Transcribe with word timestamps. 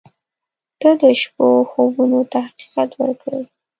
•ته 0.79 0.89
د 1.01 1.03
شپو 1.21 1.47
خوبونو 1.69 2.19
ته 2.31 2.37
حقیقت 2.47 2.89
ورکړې. 2.95 3.41